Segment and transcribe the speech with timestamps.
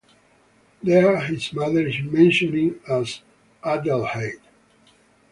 [0.81, 3.21] There his mother is mentioned as
[3.63, 4.39] "Adalheit".